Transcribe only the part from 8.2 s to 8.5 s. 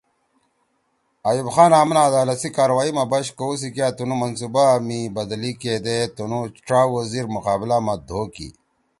کی